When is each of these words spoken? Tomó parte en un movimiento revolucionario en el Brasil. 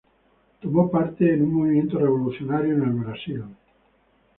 Tomó 0.61 0.89
parte 0.89 1.31
en 1.31 1.43
un 1.43 1.53
movimiento 1.53 1.99
revolucionario 1.99 2.73
en 2.73 2.81
el 2.81 2.89
Brasil. 2.93 3.43